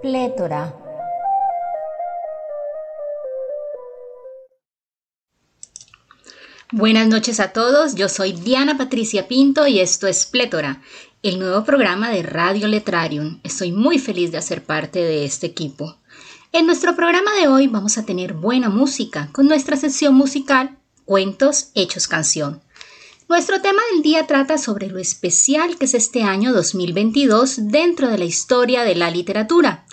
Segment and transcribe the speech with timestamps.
[0.00, 0.76] Plétora.
[6.70, 10.82] Buenas noches a todos, yo soy Diana Patricia Pinto y esto es Plétora,
[11.24, 13.40] el nuevo programa de Radio Letrarium.
[13.42, 15.96] Estoy muy feliz de hacer parte de este equipo.
[16.52, 21.70] En nuestro programa de hoy vamos a tener buena música con nuestra sección musical Cuentos
[21.74, 22.60] Hechos Canción.
[23.28, 28.16] Nuestro tema del día trata sobre lo especial que es este año 2022 dentro de
[28.16, 29.84] la historia de la literatura.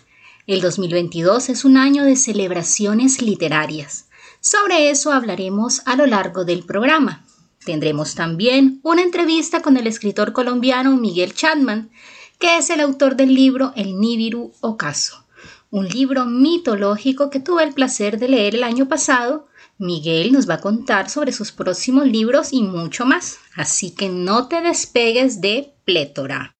[0.48, 4.10] El 2022 es un año de celebraciones literarias.
[4.42, 7.26] Sobre eso hablaremos a lo largo del programa.
[7.66, 11.90] Tendremos también una entrevista con el escritor colombiano Miguel Chapman,
[12.38, 15.26] que es el autor del libro El Nibiru Ocaso,
[15.72, 19.48] un libro mitológico que tuve el placer de leer el año pasado.
[19.80, 24.48] Miguel nos va a contar sobre sus próximos libros y mucho más, así que no
[24.48, 26.54] te despegues de Plétora.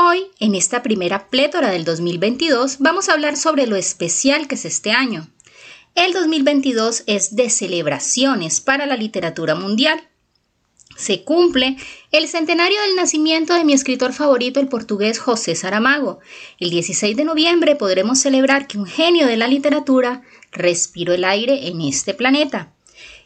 [0.00, 4.64] Hoy, en esta primera plétora del 2022, vamos a hablar sobre lo especial que es
[4.64, 5.26] este año.
[5.96, 10.00] El 2022 es de celebraciones para la literatura mundial.
[10.96, 11.78] Se cumple
[12.12, 16.20] el centenario del nacimiento de mi escritor favorito, el portugués José Saramago.
[16.60, 21.66] El 16 de noviembre podremos celebrar que un genio de la literatura respiró el aire
[21.66, 22.72] en este planeta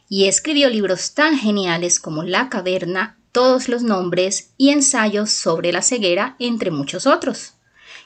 [0.08, 5.82] y escribió libros tan geniales como La caverna todos los nombres y ensayos sobre la
[5.82, 7.54] ceguera, entre muchos otros.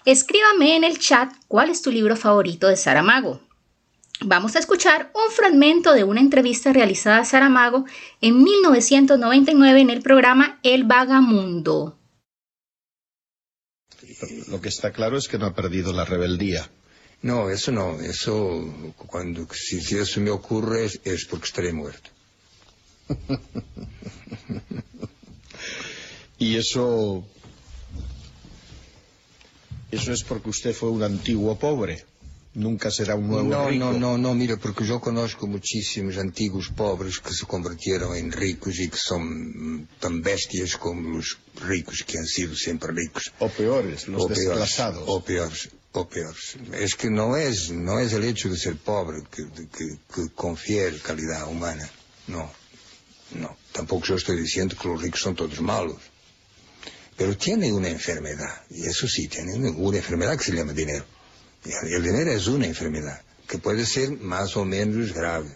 [0.04, 3.40] Escríbame en el chat cuál es tu libro favorito de Saramago.
[4.20, 7.84] Vamos a escuchar un fragmento de una entrevista realizada a Saramago
[8.20, 11.98] en 1999 en el programa El Vagamundo.
[14.48, 16.70] Lo que está claro es que no ha perdido la rebeldía.
[17.22, 18.00] No, eso no.
[18.00, 22.10] Eso, cuando si, eso me ocurre es, es porque estaré muerto.
[26.38, 27.24] Y eso...
[29.90, 32.04] Eso es porque usted fue un antiguo pobre.
[32.54, 33.84] Nunca será un nuevo no, rico.
[33.84, 38.78] No, no, no, mira, porque yo conozco muchísimos antiguos pobres que se convirtieron en ricos
[38.78, 43.32] y que son tan bestias como los ricos que han sido siempre ricos.
[43.38, 45.04] O peores, los o desplazados.
[45.04, 46.56] Peores, o peores, o peores.
[46.72, 50.98] Es que no es, no es el hecho de ser pobre que, que, que confiere
[50.98, 51.88] calidad humana.
[52.26, 52.50] No,
[53.34, 53.54] no.
[53.72, 56.00] Tampoco yo estoy diciendo que los ricos son todos malos
[57.16, 61.04] pero tiene una enfermedad, y eso sí, tiene una enfermedad que se llama dinero.
[61.64, 65.48] Y el dinero es una enfermedad, que puede ser más o menos grave.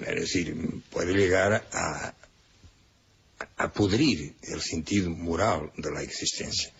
[0.00, 0.54] Es decir,
[0.90, 2.14] puede llegar a,
[3.56, 6.70] a pudrir el sentido moral de la existencia.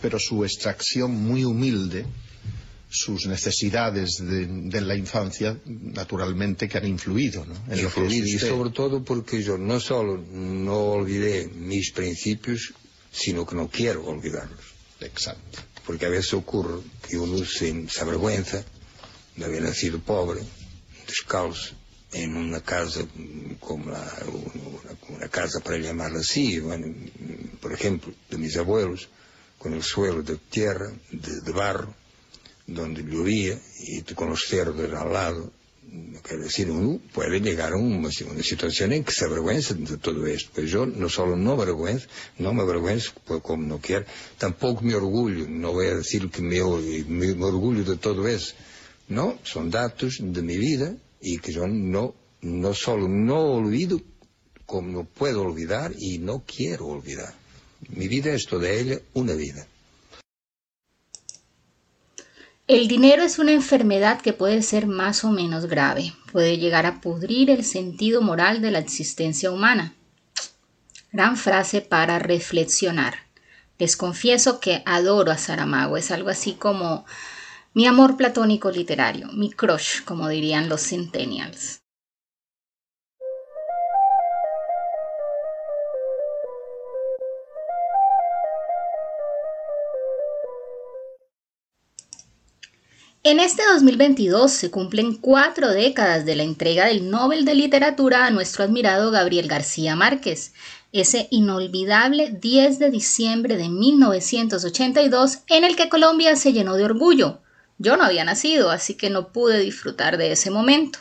[0.00, 2.06] Pero su extracción muy humilde,
[2.88, 7.54] sus necesidades de, de la infancia, naturalmente que han influido, ¿no?
[7.72, 12.74] En influido, y sobre todo porque yo no solo no olvidé mis principios,
[13.12, 14.64] sino que no quiero olvidarlos.
[15.00, 15.60] Exacto.
[15.86, 18.64] Porque a veces ocurre que uno se, se avergüenza
[19.36, 20.40] de haber nacido pobre,
[21.06, 21.74] descalzo,
[22.12, 23.00] en una casa
[23.58, 26.94] como la, una, una, casa para llamarla así, bueno,
[27.60, 29.08] por ejemplo, de mis abuelos,
[29.58, 31.94] con el suelo de tierra, de, de barro,
[32.66, 35.52] donde llovía y con los cerdos al lado,
[36.22, 40.50] quiero decir, uno puede llegar a una, situación en que se avergüenza de todo esto.
[40.54, 42.06] Pues yo no solo no me avergüenzo,
[42.38, 44.06] no me avergüenzo como no quiero,
[44.38, 46.60] tampoco me orgullo, no voy a decir que me,
[47.08, 48.54] me, me, de todo eso.
[49.08, 54.00] No, son datos de mi vida y que yo no, no solo no olvido,
[54.64, 57.34] como no puedo olvidar y no quiero olvidar.
[57.90, 59.66] Mi vida es toda ella una vida.
[62.72, 67.02] El dinero es una enfermedad que puede ser más o menos grave, puede llegar a
[67.02, 69.94] pudrir el sentido moral de la existencia humana.
[71.12, 73.26] Gran frase para reflexionar.
[73.76, 77.04] Les confieso que adoro a Saramago, es algo así como
[77.74, 81.81] mi amor platónico literario, mi crush, como dirían los centennials.
[93.24, 98.32] En este 2022 se cumplen cuatro décadas de la entrega del Nobel de Literatura a
[98.32, 100.54] nuestro admirado Gabriel García Márquez,
[100.90, 107.38] ese inolvidable 10 de diciembre de 1982 en el que Colombia se llenó de orgullo.
[107.78, 110.98] Yo no había nacido, así que no pude disfrutar de ese momento.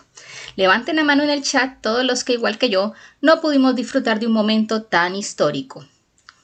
[0.55, 4.19] Levanten la mano en el chat todos los que, igual que yo, no pudimos disfrutar
[4.19, 5.87] de un momento tan histórico.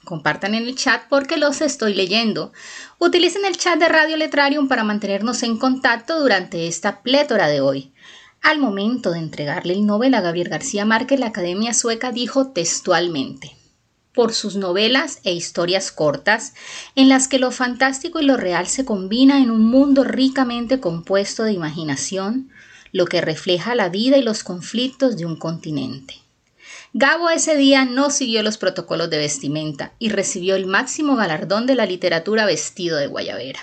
[0.07, 2.53] Compartan en el chat porque los estoy leyendo.
[2.97, 7.91] Utilicen el chat de Radio Letrarium para mantenernos en contacto durante esta plétora de hoy.
[8.41, 13.57] Al momento de entregarle el Nobel a Gabriel García Márquez, la Academia Sueca dijo textualmente,
[14.13, 16.53] por sus novelas e historias cortas,
[16.95, 21.43] en las que lo fantástico y lo real se combina en un mundo ricamente compuesto
[21.43, 22.49] de imaginación,
[22.93, 26.21] lo que refleja la vida y los conflictos de un continente.
[26.99, 31.75] Gabo ese día no siguió los protocolos de vestimenta y recibió el máximo galardón de
[31.75, 33.59] la literatura vestido de guayabera.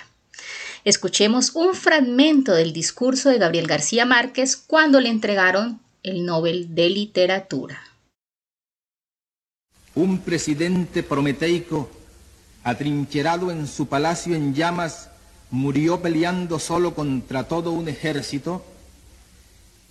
[0.85, 6.89] Escuchemos un fragmento del discurso de Gabriel García Márquez cuando le entregaron el Nobel de
[6.89, 7.81] Literatura.
[9.95, 11.89] Un presidente prometeico,
[12.63, 15.09] atrincherado en su palacio en llamas,
[15.51, 18.63] murió peleando solo contra todo un ejército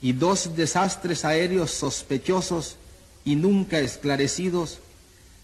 [0.00, 2.79] y dos desastres aéreos sospechosos
[3.24, 4.78] y nunca esclarecidos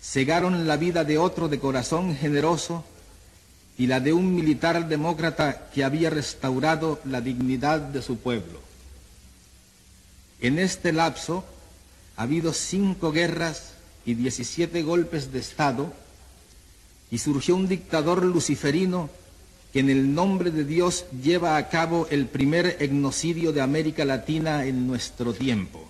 [0.02, 2.84] cegaron la vida de otro de corazón generoso
[3.78, 8.60] y la de un militar demócrata que había restaurado la dignidad de su pueblo.
[10.40, 11.44] En este lapso
[12.16, 13.72] ha habido cinco guerras
[14.04, 15.92] y diecisiete golpes de Estado
[17.10, 19.10] y surgió un dictador luciferino
[19.72, 24.64] que en el nombre de Dios lleva a cabo el primer etnocidio de América Latina
[24.64, 25.89] en nuestro tiempo.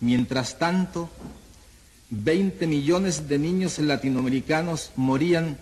[0.00, 1.10] Mientras tanto,
[2.10, 5.58] 20 millones de niños latinoamericanos morían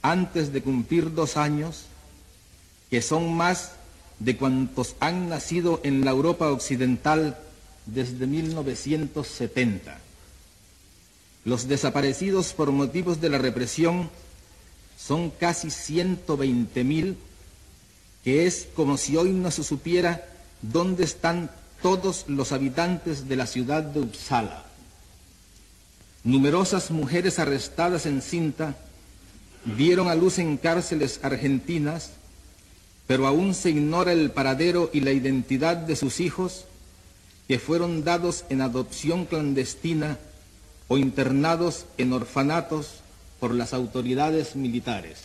[0.00, 1.84] antes de cumplir dos años,
[2.90, 3.72] que son más
[4.18, 7.38] de cuantos han nacido en la Europa occidental
[7.86, 9.98] desde 1970.
[11.44, 14.10] Los desaparecidos por motivos de la represión
[14.96, 17.16] son casi 120 mil,
[18.22, 20.24] que es como si hoy no se supiera
[20.62, 21.50] dónde están
[21.82, 24.64] todos los habitantes de la ciudad de Uppsala.
[26.24, 28.76] Numerosas mujeres arrestadas en cinta
[29.76, 32.12] dieron a luz en cárceles argentinas,
[33.06, 36.64] pero aún se ignora el paradero y la identidad de sus hijos
[37.48, 40.18] que fueron dados en adopción clandestina
[40.86, 43.00] o internados en orfanatos
[43.40, 45.18] por las autoridades militares.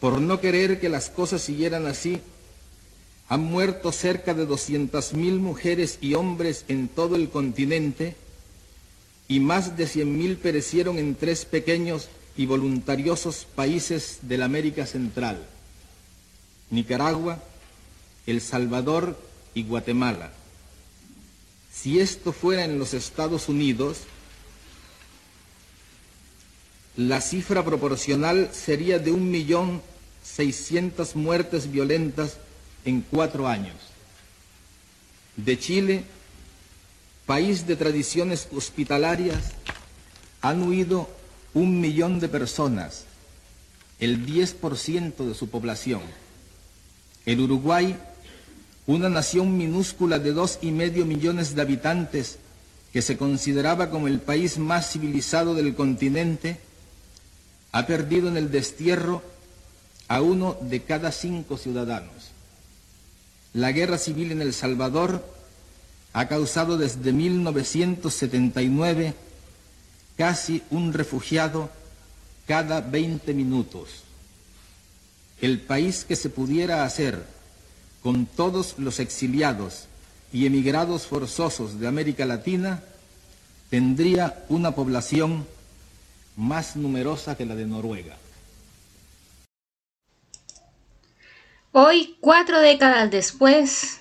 [0.00, 2.20] Por no querer que las cosas siguieran así,
[3.28, 8.16] han muerto cerca de 200.000 mujeres y hombres en todo el continente
[9.28, 15.46] y más de 100.000 perecieron en tres pequeños y voluntariosos países de la América Central,
[16.70, 17.42] Nicaragua,
[18.26, 19.18] El Salvador
[19.54, 20.32] y Guatemala.
[21.72, 24.00] Si esto fuera en los Estados Unidos,
[26.96, 29.82] la cifra proporcional sería de un millón
[30.22, 32.38] seiscientas muertes violentas
[32.84, 33.76] en cuatro años.
[35.36, 36.04] De Chile,
[37.26, 39.52] país de tradiciones hospitalarias,
[40.40, 41.08] han huido
[41.54, 43.04] un millón de personas,
[43.98, 46.02] el 10% de su población.
[47.24, 47.96] El Uruguay,
[48.86, 52.38] una nación minúscula de dos y medio millones de habitantes
[52.92, 56.60] que se consideraba como el país más civilizado del continente,
[57.72, 59.22] ha perdido en el destierro
[60.06, 62.23] a uno de cada cinco ciudadanos.
[63.54, 65.24] La guerra civil en El Salvador
[66.12, 69.14] ha causado desde 1979
[70.16, 71.70] casi un refugiado
[72.48, 74.02] cada 20 minutos.
[75.40, 77.24] El país que se pudiera hacer
[78.02, 79.84] con todos los exiliados
[80.32, 82.82] y emigrados forzosos de América Latina
[83.70, 85.46] tendría una población
[86.36, 88.16] más numerosa que la de Noruega.
[91.76, 94.00] Hoy, cuatro décadas después,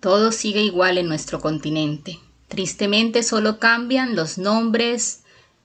[0.00, 2.20] todo sigue igual en nuestro continente.
[2.48, 5.22] Tristemente solo cambian los nombres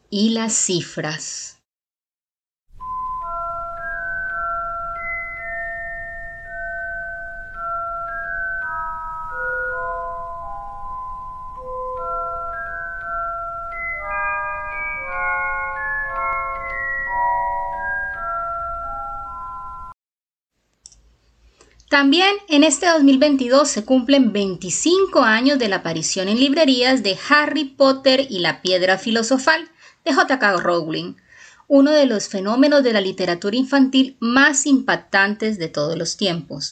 [0.10, 1.59] y las cifras.
[22.00, 27.66] También en este 2022 se cumplen 25 años de la aparición en librerías de Harry
[27.66, 29.70] Potter y la Piedra Filosofal
[30.06, 30.62] de J.K.
[30.62, 31.16] Rowling,
[31.68, 36.72] uno de los fenómenos de la literatura infantil más impactantes de todos los tiempos.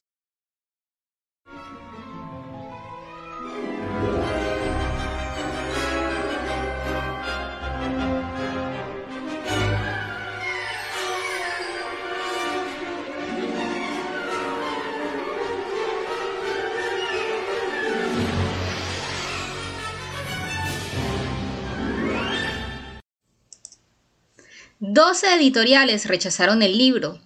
[24.80, 27.20] Doce editoriales rechazaron el libro.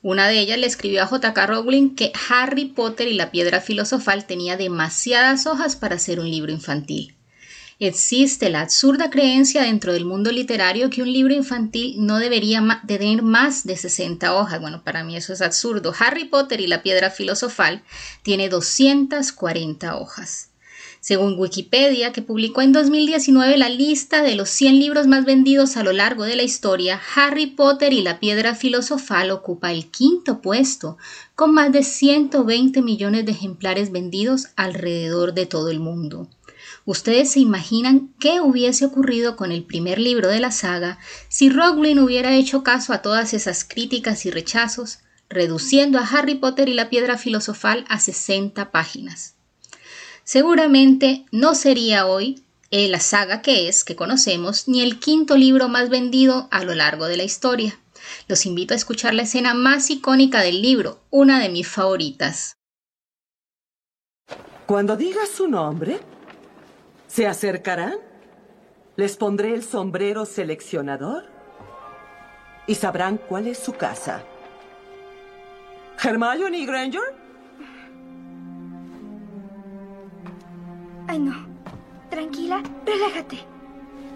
[0.00, 1.46] Una de ellas le escribió a J.K.
[1.46, 6.50] Rowling que Harry Potter y la piedra filosofal tenía demasiadas hojas para ser un libro
[6.50, 7.14] infantil.
[7.78, 13.20] Existe la absurda creencia dentro del mundo literario que un libro infantil no debería tener
[13.20, 14.62] más de 60 hojas.
[14.62, 15.92] Bueno, para mí eso es absurdo.
[15.98, 17.82] Harry Potter y la piedra filosofal
[18.22, 20.53] tiene 240 hojas.
[21.04, 25.82] Según Wikipedia, que publicó en 2019 la lista de los 100 libros más vendidos a
[25.82, 30.96] lo largo de la historia, Harry Potter y la piedra filosofal ocupa el quinto puesto,
[31.34, 36.26] con más de 120 millones de ejemplares vendidos alrededor de todo el mundo.
[36.86, 41.98] ¿Ustedes se imaginan qué hubiese ocurrido con el primer libro de la saga si Rowling
[41.98, 46.88] hubiera hecho caso a todas esas críticas y rechazos, reduciendo a Harry Potter y la
[46.88, 49.33] piedra filosofal a 60 páginas?
[50.24, 55.68] Seguramente no sería hoy eh, la saga que es, que conocemos, ni el quinto libro
[55.68, 57.78] más vendido a lo largo de la historia.
[58.26, 62.56] Los invito a escuchar la escena más icónica del libro, una de mis favoritas.
[64.66, 66.00] Cuando digas su nombre,
[67.14, 67.94] ¿Se acercarán?
[68.96, 71.24] Les pondré el sombrero seleccionador
[72.66, 74.24] y sabrán cuál es su casa.
[76.02, 77.23] ¿Hermione Granger?
[81.06, 81.46] Ay, no.
[82.10, 83.38] Tranquila, relájate.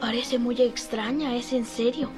[0.00, 2.08] Parece muy extraña, es en serio.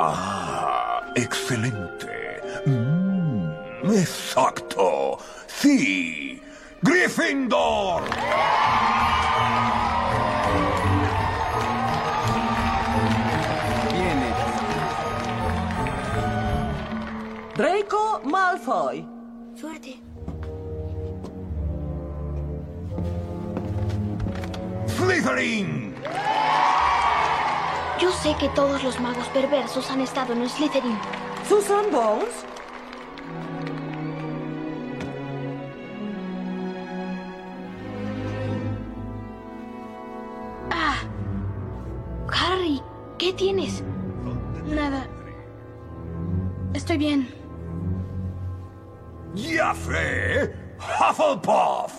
[0.00, 2.40] Ah, excelente.
[2.66, 3.50] Mm,
[3.90, 5.18] exacto.
[5.46, 6.40] Sí,
[6.82, 8.02] Gryffindor.
[13.92, 14.34] Viene.
[17.56, 19.13] Draco Malfoy.
[19.64, 19.96] Suerte.
[24.86, 25.94] Slytherin.
[27.98, 30.98] Yo sé que todos los magos perversos han estado en Slytherin.
[31.48, 32.44] Susan Bones.
[40.70, 40.96] ¡Ah!
[42.28, 42.82] Harry,
[43.16, 43.82] ¿qué tienes?
[44.66, 45.06] Nada.
[46.74, 47.43] Estoy bien.
[51.24, 51.93] Hufflepuff.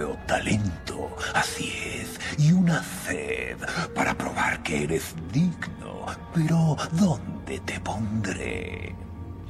[0.00, 1.14] Veo talento.
[1.34, 2.18] Así es.
[2.38, 3.58] Y una sed
[3.94, 6.06] para probar que eres digno.
[6.32, 8.94] Pero ¿dónde te pondré?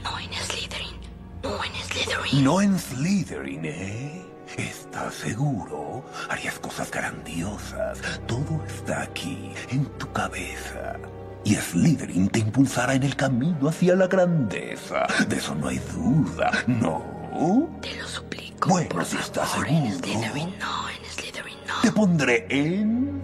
[0.03, 0.97] No en Slytherin.
[1.45, 2.45] No en Slytherin.
[2.45, 4.27] No en Slytherin, ¿eh?
[4.57, 6.05] ¿Estás seguro?
[6.29, 8.01] Harías cosas grandiosas.
[8.27, 10.97] Todo está aquí, en tu cabeza.
[11.45, 15.07] Y Slytherin te impulsará en el camino hacia la grandeza.
[15.29, 17.21] De eso no hay duda, ¿no?
[17.81, 18.30] Te lo.
[18.67, 19.99] Bueno, si estás En seguro.
[19.99, 21.81] Slytherin no, en Slytherin no.
[21.83, 23.23] Te pondré en...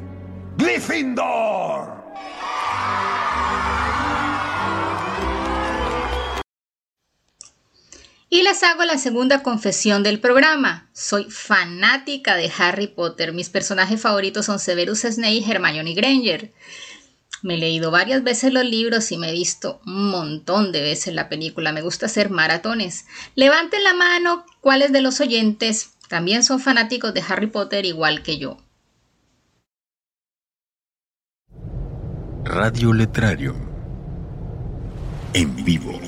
[0.57, 1.97] Gryffindor.
[8.29, 10.89] Y les hago la segunda confesión del programa.
[10.93, 13.33] Soy fanática de Harry Potter.
[13.33, 16.53] Mis personajes favoritos son Severus Snape y Hermione Granger.
[17.43, 21.15] Me he leído varias veces los libros y me he visto un montón de veces
[21.15, 21.73] la película.
[21.73, 23.07] Me gusta hacer maratones.
[23.35, 28.39] Levanten la mano cuáles de los oyentes también son fanáticos de Harry Potter igual que
[28.39, 28.59] yo.
[32.45, 33.55] Radio Letrario.
[35.35, 36.01] En vivo.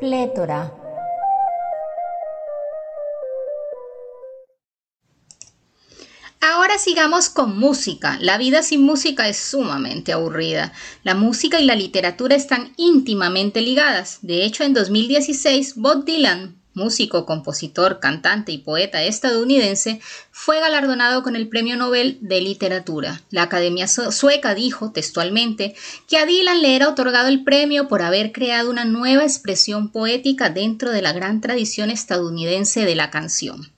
[0.00, 0.72] Plétora.
[6.40, 8.16] Ahora sigamos con música.
[8.20, 10.72] La vida sin música es sumamente aburrida.
[11.02, 14.20] La música y la literatura están íntimamente ligadas.
[14.22, 21.36] De hecho, en 2016, Bob Dylan, músico, compositor, cantante y poeta estadounidense, fue galardonado con
[21.36, 23.20] el Premio Nobel de Literatura.
[23.30, 25.74] La Academia Sueca dijo textualmente
[26.08, 30.48] que a Dylan le era otorgado el premio por haber creado una nueva expresión poética
[30.48, 33.70] dentro de la gran tradición estadounidense de la canción.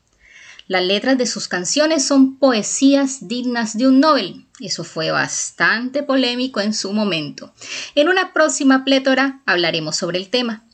[0.70, 4.46] Las letras de sus canciones son poesías dignas de un Nobel.
[4.60, 7.52] Eso fue bastante polémico en su momento.
[7.96, 10.64] En una próxima plétora hablaremos sobre el tema.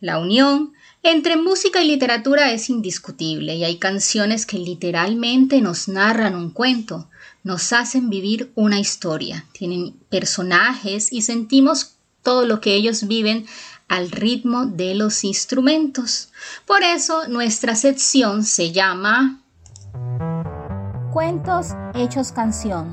[0.00, 6.34] La unión entre música y literatura es indiscutible y hay canciones que literalmente nos narran
[6.34, 7.08] un cuento,
[7.44, 13.46] nos hacen vivir una historia, tienen personajes y sentimos todo lo que ellos viven
[13.86, 16.30] al ritmo de los instrumentos.
[16.66, 19.40] Por eso nuestra sección se llama
[21.12, 22.92] Cuentos hechos canción.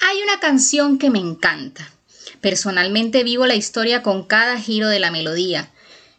[0.00, 1.95] Hay una canción que me encanta.
[2.40, 5.70] Personalmente vivo la historia con cada giro de la melodía.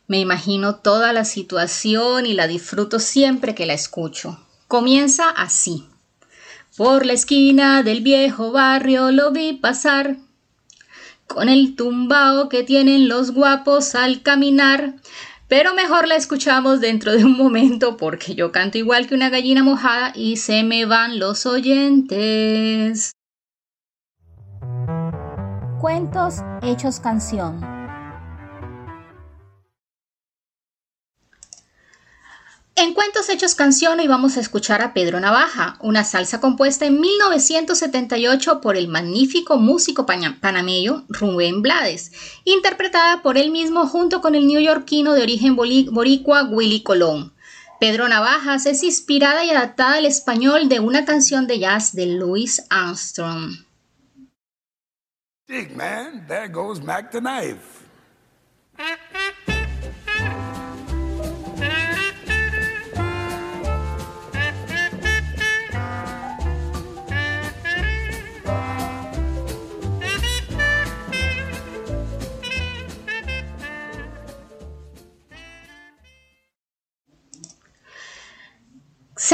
[0.08, 4.40] Me imagino toda la situación y la disfruto siempre que la escucho.
[4.68, 5.86] Comienza así.
[6.78, 10.18] Por la esquina del viejo barrio lo vi pasar
[11.28, 14.94] con el tumbao que tienen los guapos al caminar.
[15.48, 19.64] Pero mejor la escuchamos dentro de un momento porque yo canto igual que una gallina
[19.64, 23.14] mojada y se me van los oyentes.
[25.90, 27.62] Cuentos hechos canción.
[32.76, 37.00] En Cuentos Hechos Canción hoy vamos a escuchar a Pedro Navaja, una salsa compuesta en
[37.00, 42.12] 1978 por el magnífico músico panameño Rubén Blades,
[42.44, 47.34] interpretada por él mismo junto con el neoyorquino de origen boricua Willy Colón.
[47.80, 52.62] Pedro Navajas es inspirada y adaptada al español de una canción de jazz de Louis
[52.70, 53.67] Armstrong.
[55.78, 57.77] Man, there goes Mac the Knife.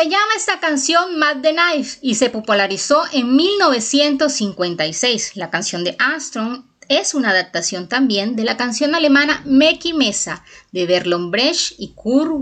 [0.04, 5.38] Se llama esta canción Mad the Knife y se popularizó en 1956.
[5.38, 10.88] La canción de Armstrong es una adaptación también de la canción alemana Meki Mesa de
[10.88, 12.34] Berlon Brecht y Kurt.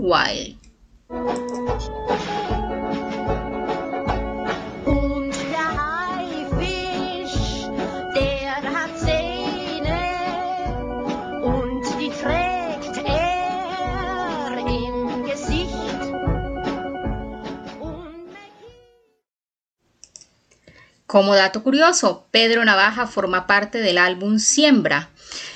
[21.12, 25.10] Como dato curioso, Pedro Navaja forma parte del álbum Siembra,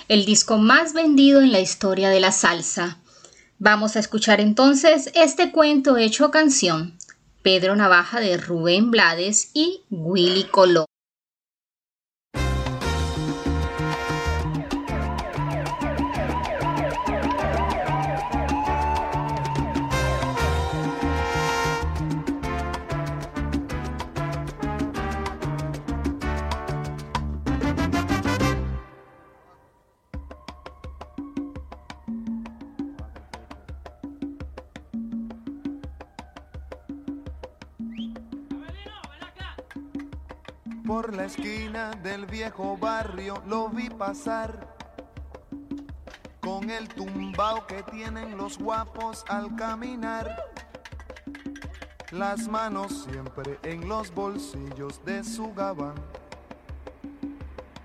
[0.06, 2.98] el disco más vendido en la historia de la salsa.
[3.58, 6.98] Vamos a escuchar entonces este cuento hecho canción,
[7.40, 10.84] Pedro Navaja de Rubén Blades y Willy Colón.
[41.16, 44.76] La esquina del viejo barrio lo vi pasar
[46.40, 50.36] con el tumbao que tienen los guapos al caminar.
[52.10, 55.94] Las manos siempre en los bolsillos de su gabán.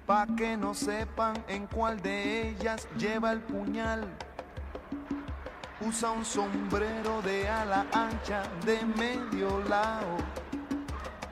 [0.06, 4.08] Pa' que no sepan en cuál de ellas lleva el puñal.
[5.80, 10.18] Usa un sombrero de ala ancha de medio lado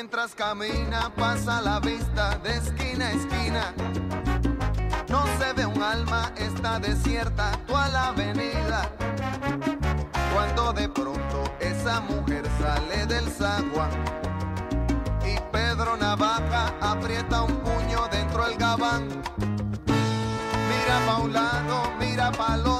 [0.00, 3.74] Mientras camina pasa la vista de esquina a esquina.
[5.10, 8.90] No se ve un alma, está desierta toda la avenida.
[10.32, 13.90] Cuando de pronto esa mujer sale del zaguán
[15.22, 19.06] y Pedro Navaja aprieta un puño dentro del gabán.
[20.70, 22.79] Mira pa' un lado, mira pa' otro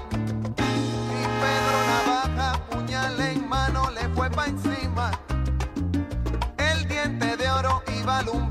[1.43, 5.11] Pedro Navaja, puñal en mano, le fue pa' encima.
[6.57, 8.50] El diente de oro iba alumbrando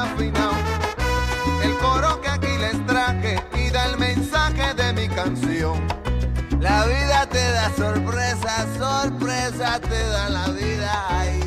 [0.00, 0.54] desafinado.
[1.62, 5.86] El coro que aquí les traje y da el mensaje de mi canción.
[6.60, 11.39] La vida te da sorpresa, sorpresa te da la vida, ay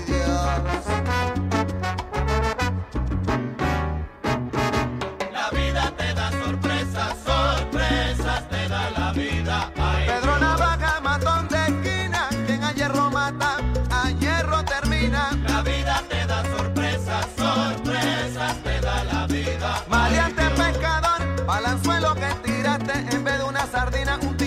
[23.67, 24.42] sardina, un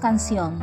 [0.00, 0.58] canción.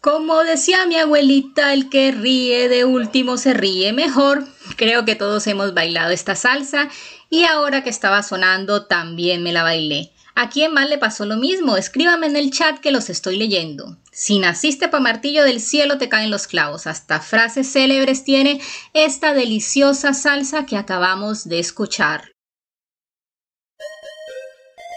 [0.00, 4.44] Como decía mi abuelita, el que ríe de último se ríe mejor.
[4.76, 6.88] Creo que todos hemos bailado esta salsa
[7.30, 10.12] y ahora que estaba sonando también me la bailé.
[10.34, 11.76] ¿A quién más le pasó lo mismo?
[11.76, 13.98] Escríbame en el chat que los estoy leyendo.
[14.10, 16.88] Si naciste pa' martillo del cielo te caen los clavos.
[16.88, 18.60] Hasta frases célebres tiene
[18.94, 22.32] esta deliciosa salsa que acabamos de escuchar.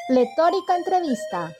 [0.07, 1.51] Letórica entrevista.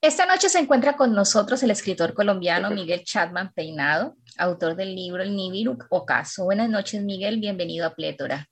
[0.00, 5.24] Esta noche se encuentra con nosotros el escritor colombiano Miguel Chapman Peinado, autor del libro
[5.24, 6.44] El Nibiru Ocaso.
[6.44, 8.46] Buenas noches, Miguel, bienvenido a Plétora.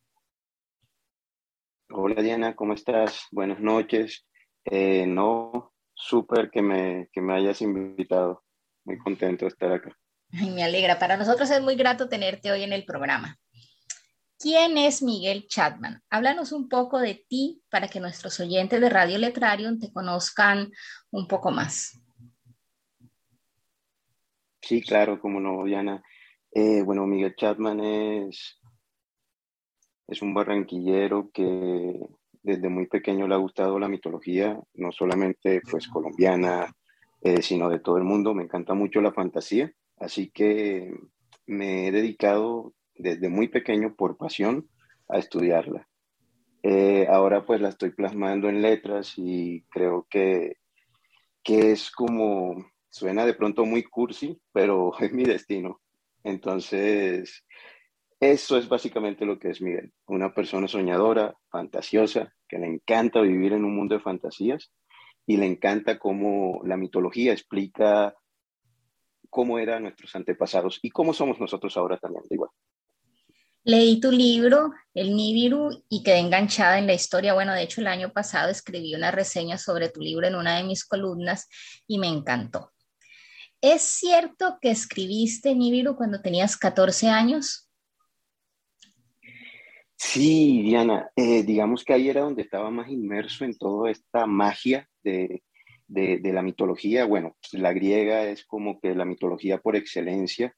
[1.91, 3.29] Hola Diana, ¿cómo estás?
[3.31, 4.27] Buenas noches.
[4.65, 8.43] Eh, no, súper que me, que me hayas invitado.
[8.85, 9.97] Muy contento de estar acá.
[10.33, 10.99] me alegra.
[10.99, 13.39] Para nosotros es muy grato tenerte hoy en el programa.
[14.45, 16.03] ¿Quién es Miguel Chapman?
[16.11, 20.71] Háblanos un poco de ti para que nuestros oyentes de Radio Letrarium te conozcan
[21.11, 21.99] un poco más.
[24.61, 26.03] Sí, claro, como no, Diana.
[26.51, 28.61] Eh, bueno, Miguel Chapman es,
[30.09, 31.99] es un barranquillero que
[32.43, 36.71] desde muy pequeño le ha gustado la mitología, no solamente pues colombiana,
[37.23, 38.35] eh, sino de todo el mundo.
[38.35, 40.93] Me encanta mucho la fantasía, así que
[41.47, 44.69] me he dedicado desde muy pequeño por pasión
[45.09, 45.89] a estudiarla.
[46.63, 50.57] Eh, ahora pues la estoy plasmando en letras y creo que,
[51.43, 52.57] que es como,
[52.89, 55.81] suena de pronto muy cursi, pero es mi destino.
[56.23, 57.45] Entonces,
[58.19, 63.53] eso es básicamente lo que es Miguel, una persona soñadora, fantasiosa, que le encanta vivir
[63.53, 64.73] en un mundo de fantasías
[65.27, 68.15] y le encanta cómo la mitología explica
[69.29, 72.51] cómo eran nuestros antepasados y cómo somos nosotros ahora también, igual.
[73.67, 77.33] Leí tu libro, El Nibiru, y quedé enganchada en la historia.
[77.33, 80.65] Bueno, de hecho, el año pasado escribí una reseña sobre tu libro en una de
[80.65, 81.49] mis columnas
[81.87, 82.73] y me encantó.
[83.63, 87.71] ¿Es cierto que escribiste Nibiru cuando tenías 14 años?
[89.97, 94.87] Sí, Diana, eh, digamos que ahí era donde estaba más inmerso en toda esta magia
[95.03, 95.43] de,
[95.87, 97.07] de la mitología.
[97.07, 100.55] Bueno, la griega es como que la mitología por excelencia,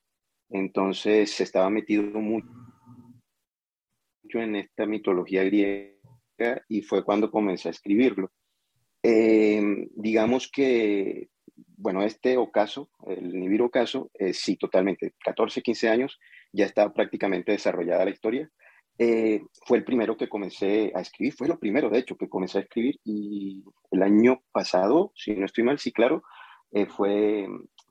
[0.49, 2.49] entonces estaba metido mucho
[4.43, 5.97] en esta mitología griega
[6.69, 8.31] y fue cuando comencé a escribirlo.
[9.03, 11.29] Eh, digamos que,
[11.77, 16.19] bueno, este ocaso, el Nibiru ocaso, eh, sí, totalmente, 14, 15 años,
[16.53, 18.51] ya está prácticamente desarrollada la historia.
[18.99, 22.59] Eh, fue el primero que comencé a escribir, fue lo primero, de hecho, que comencé
[22.59, 26.23] a escribir y el año pasado, si no estoy mal, sí, claro,
[26.89, 27.47] fue,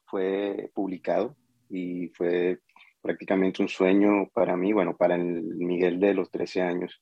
[0.05, 1.35] fue publicado
[1.69, 2.59] y fue
[3.05, 6.99] prácticamente un sueño para mí, bueno, para el Miguel de los 13 años,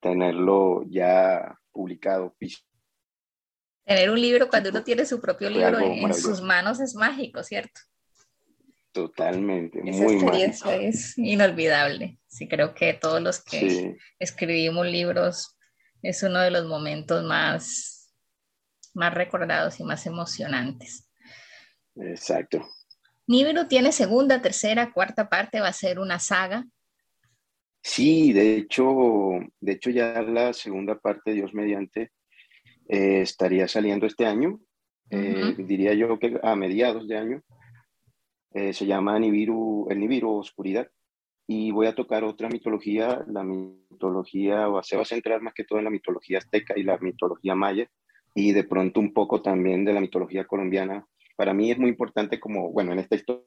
[0.00, 2.34] tenerlo ya publicado.
[3.84, 7.80] Tener un libro cuando uno tiene su propio libro en, sus manos es mágico, ¿cierto?
[8.90, 12.18] Totalmente, Esa muy experiencia es inolvidable.
[12.26, 15.56] Sí, creo que todos los que escribimos libros
[16.02, 18.12] es uno de los momentos más,
[18.94, 21.08] más recordados y más emocionantes.
[21.94, 22.68] Exacto.
[23.28, 26.64] Nibiru tiene segunda, tercera, cuarta parte, va a ser una saga.
[27.82, 28.84] Sí, de hecho,
[29.60, 32.10] de hecho ya la segunda parte, Dios mediante,
[32.88, 34.60] eh, estaría saliendo este año.
[35.10, 37.42] Eh, diría yo que a mediados de año.
[38.54, 40.88] Eh, se llama Nibiru, el Nibiru Oscuridad.
[41.46, 45.78] Y voy a tocar otra mitología, la mitología, se va a centrar más que todo
[45.78, 47.86] en la mitología azteca y la mitología maya,
[48.34, 51.06] y de pronto un poco también de la mitología colombiana
[51.38, 53.46] para mí es muy importante como, bueno, en esta historia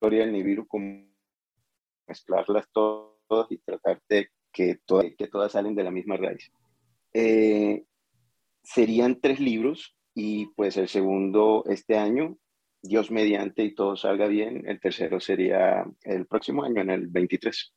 [0.00, 1.04] del Nibiru, como
[2.08, 6.50] mezclarlas todas y tratar de que, todas salen de la misma raíz.
[7.12, 7.84] Eh,
[8.62, 12.38] serían tres libros y pues el segundo este año,
[12.80, 17.74] Dios mediante y todo salga bien, el tercero sería el próximo año, en el 23.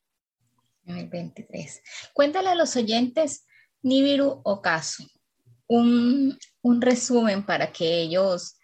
[0.86, 1.84] En el 23.
[2.14, 3.46] Cuéntale a los oyentes
[3.82, 5.04] Nibiru Ocaso,
[5.70, 8.60] un, un resumen para que ellos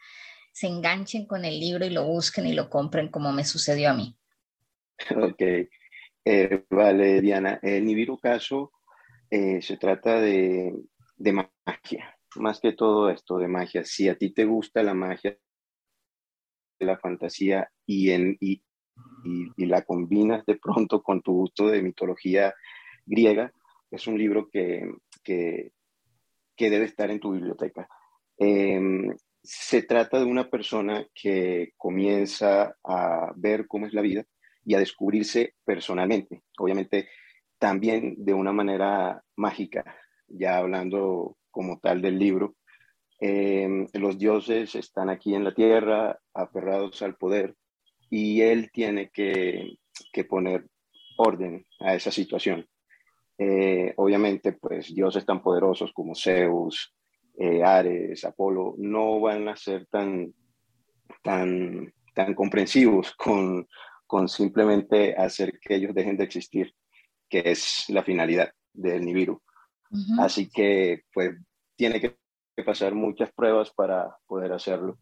[0.51, 3.93] se enganchen con el libro y lo busquen y lo compren como me sucedió a
[3.93, 4.17] mí.
[5.15, 5.41] Ok,
[6.25, 7.59] eh, vale, Diana.
[7.61, 8.71] El Nibiru Caso
[9.29, 10.73] eh, se trata de,
[11.17, 13.83] de, magia, más que todo esto de magia.
[13.83, 15.37] Si a ti te gusta la magia,
[16.79, 18.63] la fantasía y, en, y,
[19.57, 22.53] y, la combinas de pronto con tu gusto de mitología
[23.05, 23.51] griega,
[23.91, 24.89] es un libro que,
[25.23, 25.73] que,
[26.55, 27.87] que debe estar en tu biblioteca.
[28.37, 34.25] Em, se trata de una persona que comienza a ver cómo es la vida
[34.63, 36.43] y a descubrirse personalmente.
[36.57, 37.07] Obviamente,
[37.59, 39.83] también de una manera mágica,
[40.27, 42.55] ya hablando como tal del libro.
[43.19, 47.55] Eh, los dioses están aquí en la tierra, aferrados al poder,
[48.09, 49.77] y él tiene que,
[50.11, 50.67] que poner
[51.17, 52.67] orden a esa situación.
[53.37, 56.93] Eh, obviamente, pues dioses tan poderosos como Zeus,
[57.37, 60.33] eh, Ares, Apolo, no van a ser tan,
[61.21, 63.67] tan, tan comprensivos con,
[64.07, 66.73] con simplemente hacer que ellos dejen de existir,
[67.29, 69.41] que es la finalidad del Nibiru.
[70.19, 71.37] Así que, pues,
[71.75, 72.17] tiene que
[72.65, 74.97] pasar muchas pruebas para poder hacerlo.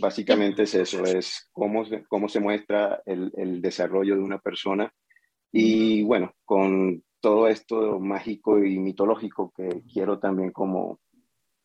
[0.00, 4.92] Básicamente es eso, es cómo, cómo se muestra el, el desarrollo de una persona
[5.58, 11.00] y bueno, con todo esto mágico y mitológico que quiero también como,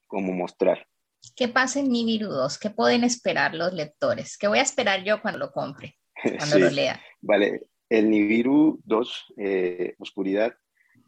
[0.08, 0.88] como mostrar.
[1.36, 2.58] ¿Qué pasa en Nibiru 2?
[2.58, 4.38] ¿Qué pueden esperar los lectores?
[4.38, 5.98] ¿Qué voy a esperar yo cuando lo compre,
[6.38, 7.02] cuando lo lea?
[7.20, 10.54] Vale, el Nibiru 2, eh, Oscuridad,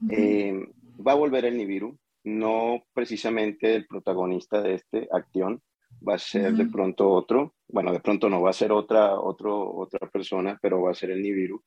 [0.09, 0.53] eh,
[0.95, 5.61] va a volver el Nibiru, no precisamente el protagonista de este acción,
[6.05, 9.73] va a ser de pronto otro, bueno, de pronto no va a ser otra, otro,
[9.73, 11.63] otra persona, pero va a ser el Nibiru.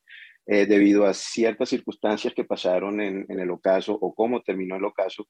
[0.48, 5.26] Eh, debido a ciertas circunstancias que pasaron en, el ocaso o cómo terminó el ocaso,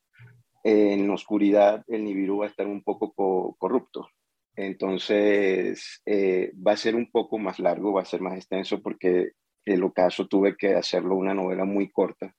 [0.62, 4.08] en oscuridad el Nibiru va a estar un poco corrupto.
[4.54, 9.32] Entonces eh, va a ser un poco más largo, va a ser más extenso porque
[9.64, 12.34] el ocaso tuve que hacerlo una novela muy corta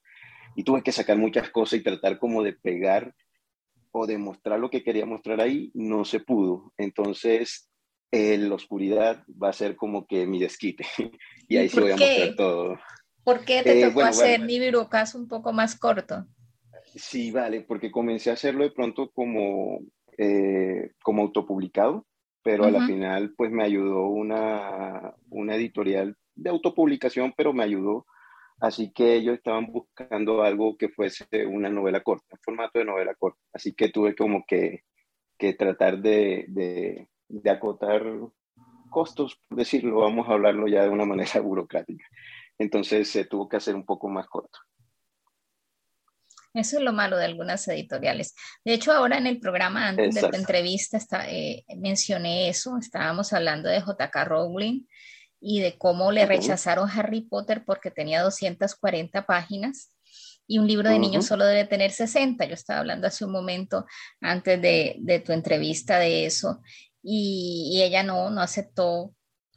[0.54, 3.14] y tuve que sacar muchas cosas y tratar como de pegar
[3.90, 6.72] o de mostrar lo que quería mostrar ahí, no se pudo.
[6.76, 7.68] Entonces
[8.10, 10.84] la oscuridad va a ser como que mi desquite.
[11.48, 12.78] y ahí sí voy a mostrar todo.
[13.24, 16.26] ¿Por qué te eh, tocó hacer Nibiru caso un poco más corto?
[16.94, 19.80] Sí, vale, porque comencé a hacerlo de pronto como,
[20.16, 22.06] eh, como autopublicado,
[22.42, 28.06] pero a la final pues me ayudó una, una editorial de autopublicación, pero me ayudó.
[28.60, 33.14] Así que ellos estaban buscando algo que fuese una novela corta, un formato de novela
[33.14, 33.38] corta.
[33.52, 34.84] Así que tuve como que,
[35.36, 37.08] que tratar de, de
[37.50, 38.02] acotar
[38.88, 42.04] costos, por decirlo, vamos a hablarlo ya de una manera burocrática.
[42.58, 44.58] Entonces se tuvo que hacer un poco más corto.
[46.54, 48.34] Eso es lo malo de algunas editoriales.
[48.64, 53.32] De hecho, ahora en el programa antes de la entrevista está, eh, mencioné eso, estábamos
[53.32, 54.86] hablando de JK Rowling
[55.40, 59.92] y de cómo le rechazaron Harry Potter porque tenía 240 páginas
[60.48, 62.44] y un libro de niños solo debe tener 60.
[62.46, 63.86] Yo estaba hablando hace un momento
[64.20, 66.60] antes de, de tu entrevista de eso
[67.10, 69.14] y, ella no, no aceptó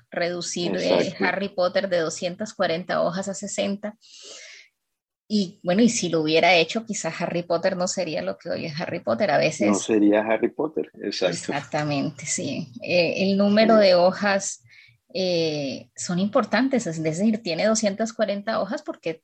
[0.10, 0.78] reducir
[1.20, 3.98] Harry Potter de 240 hojas a 60.
[5.28, 8.66] Y bueno, y si lo hubiera hecho, quizás Harry Potter no sería lo que hoy
[8.66, 9.32] es Harry Potter.
[9.32, 9.68] A veces.
[9.68, 11.36] No sería Harry Potter, exacto.
[11.36, 12.72] Exactamente, sí.
[12.82, 14.64] Eh, el número de hojas
[15.14, 19.24] eh, son importantes, es decir, tiene 240 hojas porque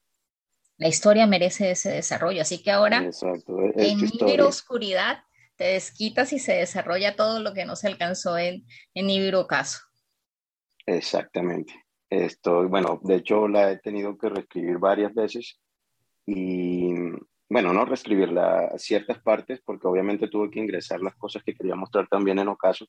[0.77, 2.41] la historia merece ese desarrollo.
[2.41, 3.57] Así que ahora, exacto.
[3.75, 5.23] en número oscuridad,
[5.57, 9.79] te desquitas y se desarrolla todo lo que no se alcanzó en, en Nibiru Caso.
[10.85, 11.73] Exactamente.
[12.09, 15.59] Esto, bueno, de hecho la he tenido que reescribir varias veces
[16.25, 16.93] y,
[17.49, 22.07] bueno, no reescribirla ciertas partes porque obviamente tuve que ingresar las cosas que quería mostrar
[22.07, 22.85] también en Ocaso.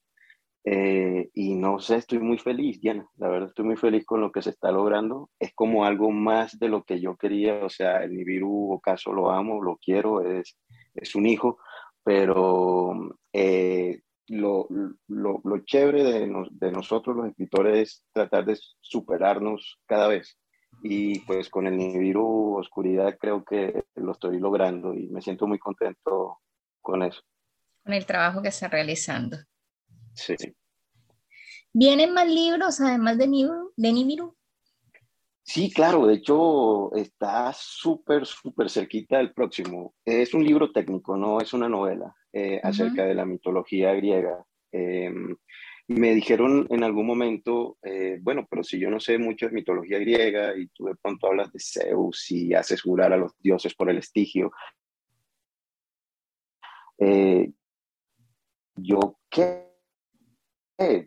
[0.65, 3.09] Eh, y no sé, estoy muy feliz, Diana.
[3.17, 5.31] La verdad, estoy muy feliz con lo que se está logrando.
[5.39, 7.65] Es como algo más de lo que yo quería.
[7.65, 10.59] O sea, el Nibiru Ocaso lo amo, lo quiero, es,
[10.95, 11.59] es un hijo
[12.09, 14.67] pero eh, lo,
[15.09, 20.39] lo, lo, chévere de, de, nosotros los escritores es tratar de superarnos cada vez.
[20.83, 25.59] Y pues con el Nibiru Oscuridad creo que lo estoy logrando y me siento muy
[25.59, 26.39] contento
[26.81, 27.21] con eso.
[27.85, 29.37] Con el trabajo que está realizando.
[30.15, 30.35] Sí.
[31.75, 33.75] ¿Vienen más libros además de Nibiru?
[33.77, 34.35] De Nibiru?
[35.49, 39.95] Sí, claro, de hecho está súper, súper cerquita del próximo.
[40.05, 44.45] Es un libro técnico, no es una novela eh, acerca de la mitología griega.
[44.71, 45.35] Em,
[45.87, 49.99] me dijeron en algún momento, eh, bueno, pero si yo no sé mucho de mitología
[49.99, 53.89] griega y tú de pronto hablas de Zeus y haces jurar a los dioses por
[53.89, 54.53] el estigio,
[56.99, 57.51] eh,
[58.77, 59.67] yo qué,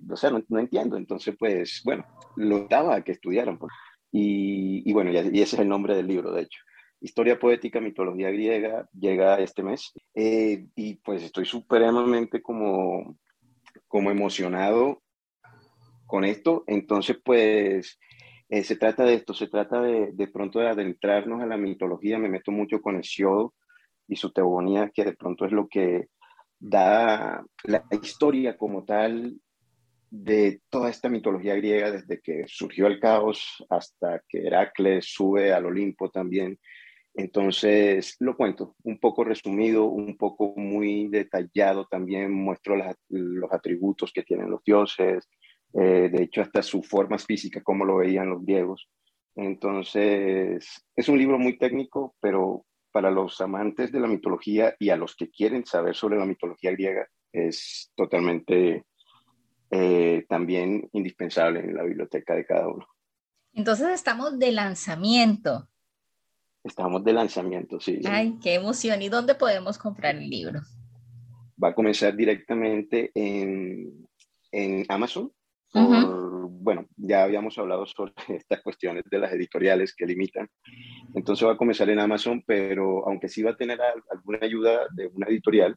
[0.10, 0.98] o sea, no, entiendo.
[0.98, 2.06] Entonces, pues, bueno,
[2.38, 3.60] lo daba a que estudiaran.
[3.60, 3.72] Pues.
[4.12, 6.60] Y, bueno, y, ese es el nombre del libro, de hecho.
[7.00, 9.92] Historia poética, mitología griega, llega este mes.
[10.14, 13.18] Eh, y pues estoy supremamente como,
[13.88, 15.02] como emocionado
[16.06, 16.64] con esto.
[16.68, 17.98] Entonces, pues
[18.50, 22.20] eh, se trata de esto, se trata de, de pronto de adentrarnos a la mitología.
[22.20, 23.54] Me meto mucho con el Siodo
[24.08, 26.10] y su teogonía, que de pronto es lo que
[26.60, 29.40] da la historia como tal
[30.12, 35.66] de toda esta mitología griega, desde que surgió el caos hasta que Heracles sube al
[35.66, 36.60] Olimpo también.
[37.14, 42.76] Entonces, lo cuento un poco resumido, un poco muy detallado también, muestro
[43.10, 45.30] los atributos que tienen los dioses,
[45.74, 48.90] eh, de hecho hasta su forma física, como lo veían los griegos.
[49.36, 54.98] Entonces, es un libro muy técnico, pero para los amantes de la mitología y a
[54.98, 58.84] los que quieren saber sobre la mitología griega, es totalmente
[59.72, 62.86] eh, también indispensable en la biblioteca de cada uno.
[63.54, 65.68] Entonces estamos de lanzamiento.
[66.64, 68.02] Estamos de lanzamiento, sí.
[68.06, 69.02] Ay, qué emoción.
[69.02, 70.60] ¿Y dónde podemos comprar el libro?
[71.62, 74.08] Va a comenzar directamente en,
[74.52, 75.32] en Amazon.
[76.64, 80.48] Bueno, ya habíamos hablado sobre estas cuestiones de las editoriales que limitan.
[81.16, 83.80] Entonces va a comenzar en Amazon, pero aunque sí va a tener
[84.12, 85.76] alguna ayuda de una editorial,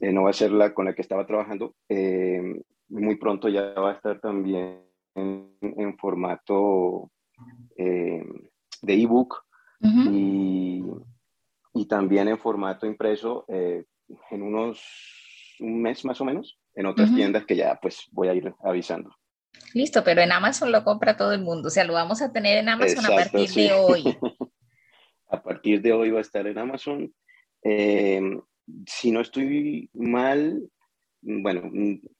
[0.00, 3.72] eh, no va a ser la con la que estaba trabajando, eh, muy pronto ya
[3.74, 4.82] va a estar también
[5.14, 7.10] en, formato
[7.76, 8.24] eh,
[8.82, 9.44] de ebook
[9.80, 10.84] y,
[11.74, 14.80] y, también en formato impreso en unos
[15.60, 19.10] un mes más o menos en otras tiendas que ya pues voy a ir avisando.
[19.74, 22.58] Listo, pero en Amazon lo compra todo el mundo, o sea, lo vamos a tener
[22.58, 24.04] en Amazon a partir de hoy.
[25.28, 27.12] a partir de hoy va a estar en Amazon.
[27.62, 28.20] Eh,
[28.86, 30.68] si no estoy mal,
[31.22, 31.70] bueno,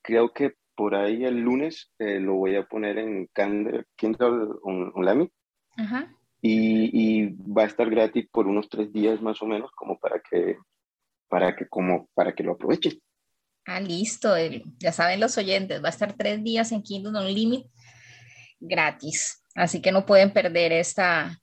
[0.02, 3.28] creo que por ahí el lunes eh, lo voy a poner en
[3.96, 5.32] Kindle Unlimited.
[5.76, 6.14] Ajá.
[6.40, 10.20] Y, y, va a estar gratis por unos tres días más o menos, como para
[10.20, 10.56] que,
[11.28, 13.00] para que, como para que lo aprovechen.
[13.66, 14.34] Ah, listo.
[14.78, 17.68] ya saben los oyentes, va a estar tres días en Kindle Unlimited
[18.60, 19.44] gratis.
[19.54, 21.40] Así que no pueden perder esta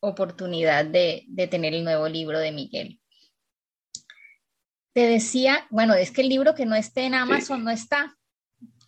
[0.00, 3.00] oportunidad de, de tener el nuevo libro de Miguel.
[4.96, 8.16] Te decía, bueno, es que el libro que no esté en Amazon no está.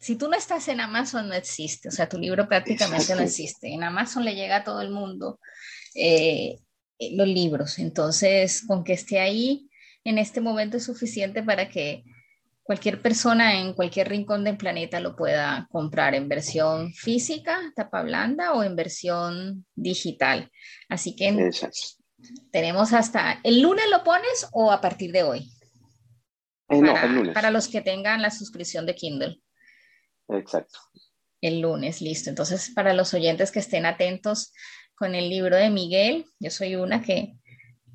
[0.01, 1.91] Si tú no estás en Amazon, no existe.
[1.91, 3.69] O sea, tu libro prácticamente no existe.
[3.69, 5.39] En Amazon le llega a todo el mundo
[5.95, 6.61] eh,
[6.99, 7.79] los libros.
[7.79, 9.69] Entonces, con que esté ahí
[10.03, 12.05] en este momento es suficiente para que
[12.63, 18.55] cualquier persona en cualquier rincón del planeta lo pueda comprar en versión física, tapa blanda
[18.55, 20.51] o en versión digital.
[20.89, 21.51] Así que
[22.51, 25.53] tenemos hasta el lunes lo pones o a partir de hoy.
[26.69, 27.35] Eh, para, no, el lunes.
[27.35, 29.41] Para los que tengan la suscripción de Kindle.
[30.29, 30.79] Exacto.
[31.41, 32.31] El lunes, listo.
[32.31, 34.53] Entonces, para los oyentes que estén atentos
[34.95, 37.35] con el libro de Miguel, yo soy una que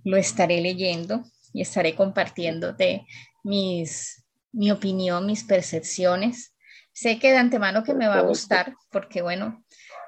[0.04, 3.06] lo estaré leyendo y estaré compartiéndote
[3.44, 6.56] mis mi opinión, mis percepciones.
[6.94, 9.63] Sé que de antemano que me va a gustar porque, bueno,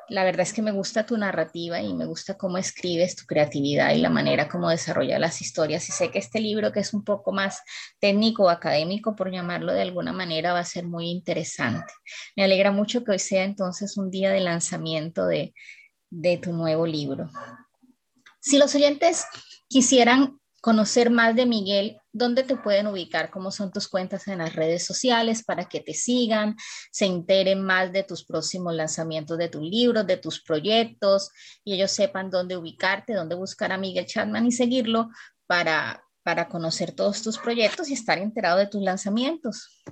[0.09, 3.93] la verdad es que me gusta tu narrativa y me gusta cómo escribes, tu creatividad
[3.93, 5.87] y la manera como desarrolla las historias.
[5.89, 7.61] Y sé que este libro, que es un poco más
[7.99, 11.91] técnico o académico, por llamarlo de alguna manera, va a ser muy interesante.
[12.35, 15.53] Me alegra mucho que hoy sea entonces un día de lanzamiento de,
[16.09, 17.29] de tu nuevo libro.
[18.39, 19.25] Si los oyentes
[19.67, 23.29] quisieran conocer más de Miguel, ¿dónde te pueden ubicar?
[23.29, 26.55] ¿Cómo son tus cuentas en las redes sociales para que te sigan,
[26.91, 31.29] se enteren más de tus próximos lanzamientos de tus libros, de tus proyectos
[31.63, 35.09] y ellos sepan dónde ubicarte, dónde buscar a Miguel Chatman y seguirlo
[35.45, 39.83] para, para conocer todos tus proyectos y estar enterado de tus lanzamientos?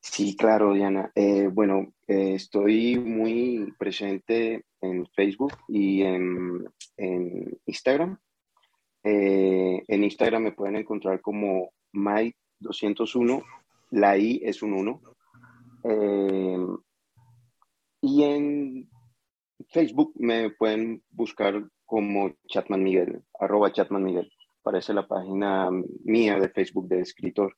[0.00, 1.10] Sí, claro, Diana.
[1.16, 8.16] Eh, bueno, eh, estoy muy presente en Facebook y en, en Instagram
[9.04, 13.44] eh, en Instagram me pueden encontrar como Mai201,
[13.90, 15.00] la I es un 1.
[15.84, 16.66] Eh,
[18.02, 18.88] y en
[19.68, 24.30] Facebook me pueden buscar como Chatman Miguel, arroba Chatman Miguel.
[24.62, 25.68] Parece la página
[26.04, 27.56] mía de Facebook de escritor.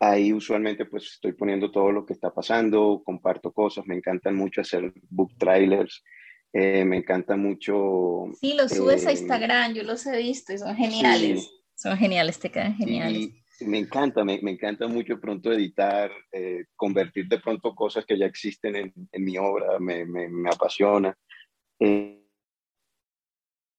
[0.00, 4.60] Ahí usualmente pues estoy poniendo todo lo que está pasando, comparto cosas, me encantan mucho
[4.60, 6.04] hacer book trailers,
[6.52, 8.26] eh, me encanta mucho.
[8.40, 11.50] Sí, los subes a eh, Instagram, yo los he visto y son geniales.
[11.74, 13.30] Son geniales, te quedan geniales.
[13.60, 18.26] me encanta, me, me, encanta mucho pronto editar, eh, convertir de pronto cosas que ya
[18.26, 21.16] existen en, en mi obra, me, me, me apasiona.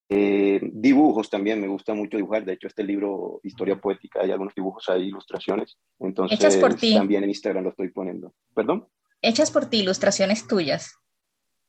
[0.10, 2.46] dibujos también, me gusta mucho dibujar.
[2.46, 5.78] De hecho, este libro, Historia Poética, hay algunos dibujos ahí, ilustraciones.
[6.00, 6.94] Entonces, Hechas por ti.
[6.94, 8.34] también en Instagram lo estoy poniendo.
[8.54, 8.88] ¿Perdón?
[9.22, 10.96] Hechas por ti, ilustraciones tuyas.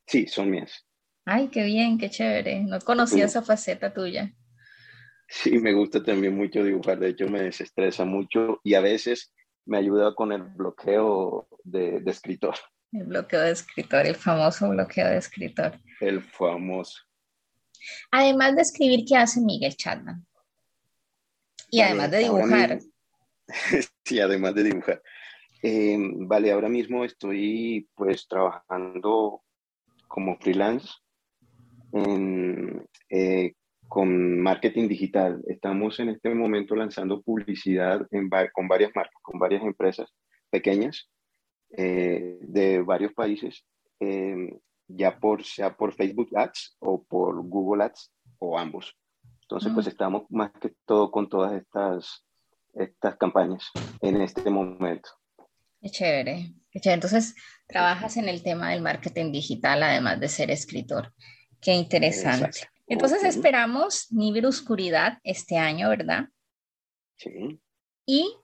[0.07, 0.87] Sí, son mías.
[1.33, 2.61] Ay, qué bien, qué chévere.
[2.63, 4.35] No conocía esa faceta tuya.
[5.29, 6.99] Sí, me gusta también mucho dibujar.
[6.99, 9.33] De hecho, me desestresa mucho y a veces
[9.65, 12.57] me ayuda con el bloqueo de, escritor.
[12.91, 15.79] El bloqueo de escritor, el famoso bloqueo de escritor.
[16.01, 16.99] El famoso.
[18.11, 20.27] Además de escribir, ¿qué hace Miguel Chapman?
[21.71, 22.81] Y además de dibujar.
[24.05, 25.01] sí, además de dibujar.
[25.63, 29.45] Eh, vale, ahora mismo estoy pues trabajando
[30.09, 30.89] como freelance
[31.93, 33.53] eh,
[33.89, 35.43] con marketing digital.
[35.47, 38.07] Estamos en este momento lanzando publicidad
[38.53, 40.09] con varias marcas, con varias empresas
[40.51, 41.09] pequeñas
[41.77, 43.65] eh, de varios países,
[44.89, 48.97] ya por, sea por Facebook Ads o por Google Ads o ambos.
[49.51, 49.91] Entonces, pues mm.
[49.91, 52.25] estamos más que todo con todas estas,
[52.75, 53.71] estas campañas
[54.01, 55.11] en este momento.
[55.81, 56.95] Qué chévere, qué chévere.
[56.95, 57.35] Entonces,
[57.67, 61.13] trabajas en el tema del marketing digital, además de ser escritor.
[61.61, 62.61] Qué interesante.
[62.87, 66.29] Entonces, esperamos Nivel Oscuridad este año, ¿verdad?
[67.17, 67.61] Sí.
[68.07, 68.35] Y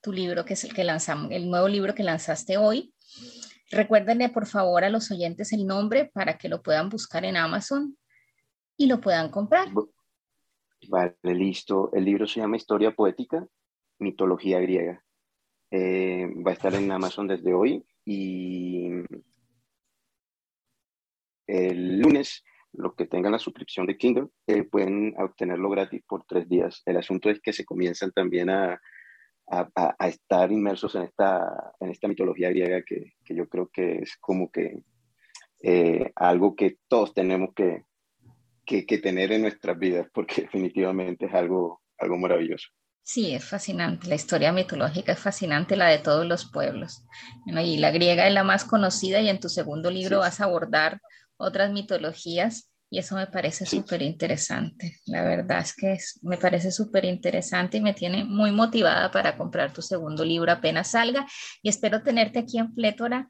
[0.00, 2.94] tu libro, que es el que lanzamos, el nuevo libro que lanzaste hoy.
[3.70, 7.98] Recuérdenle, por favor, a los oyentes el nombre para que lo puedan buscar en Amazon
[8.76, 9.68] y lo puedan comprar.
[10.88, 11.90] Vale, listo.
[11.92, 13.46] El libro se llama Historia Poética,
[13.98, 15.02] Mitología Griega.
[15.70, 18.88] Eh, va a estar en Amazon desde hoy y
[21.46, 22.42] el lunes
[22.78, 26.82] los que tengan la suscripción de Kindle eh, pueden obtenerlo gratis por tres días.
[26.86, 28.80] El asunto es que se comienzan también a,
[29.50, 34.16] a, estar inmersos en esta, en esta mitología griega que, que yo creo que es
[34.18, 34.82] como que
[35.62, 37.84] eh, algo que todos tenemos que,
[38.64, 42.68] que, que, tener en nuestras vidas porque definitivamente es algo, algo maravilloso.
[43.02, 44.06] Sí, es fascinante.
[44.06, 47.06] La historia mitológica es fascinante, la de todos los pueblos.
[47.46, 51.00] y la griega es la más conocida y en tu segundo libro vas a abordar
[51.38, 54.96] otras mitologías y eso me parece súper interesante.
[55.06, 59.72] La verdad es que me parece súper interesante y me tiene muy motivada para comprar
[59.72, 61.26] tu segundo libro apenas salga
[61.62, 63.28] y espero tenerte aquí en Plétora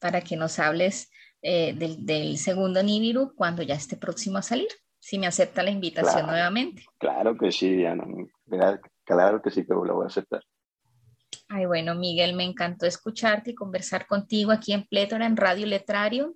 [0.00, 1.10] para que nos hables
[1.42, 4.68] eh, del, segundo Nibiru cuando ya esté próximo a salir
[4.98, 6.84] si me acepta la invitación nuevamente.
[6.98, 8.04] Claro que sí, Diana.
[9.04, 10.42] Claro que sí que lo voy a aceptar.
[11.48, 16.34] Ay, bueno, Miguel, me encantó escucharte y conversar contigo aquí en Plétora, en Radio Letrarium.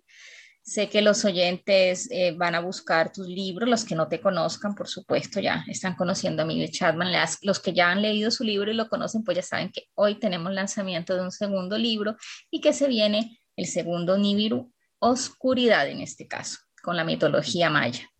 [0.66, 4.74] Sé que los oyentes eh, van a buscar tus libros, los que no te conozcan,
[4.74, 7.12] por supuesto, ya están conociendo a Miguel Chapman.
[7.42, 10.16] los que ya han leído su libro y lo conocen, pues ya saben que hoy
[10.16, 12.16] tenemos lanzamiento de un segundo libro
[12.50, 18.10] y que se viene el segundo Nibiru, Oscuridad en este caso, con la mitología maya.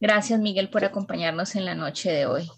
[0.00, 2.50] Gracias, Miguel, por acompañarnos en la noche de hoy.